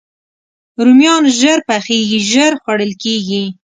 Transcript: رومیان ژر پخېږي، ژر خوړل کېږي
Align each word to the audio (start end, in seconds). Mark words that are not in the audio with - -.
رومیان 0.85 1.23
ژر 1.39 1.59
پخېږي، 1.67 2.19
ژر 2.31 2.53
خوړل 2.61 2.91
کېږي 3.03 3.43